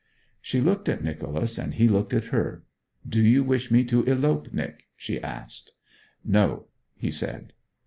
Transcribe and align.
She 0.41 0.61
looked 0.61 0.89
at 0.89 1.03
Nicholas, 1.03 1.59
and 1.59 1.75
he 1.75 1.87
looked 1.87 2.11
at 2.11 2.29
her. 2.33 2.63
'Do 3.07 3.21
you 3.21 3.43
wish 3.43 3.69
me 3.69 3.83
to 3.83 4.01
elope, 4.05 4.51
Nic?' 4.51 4.85
she 4.95 5.21
asked. 5.21 5.73
'No,' 6.25 6.65
he 6.97 7.11
said. 7.11 7.53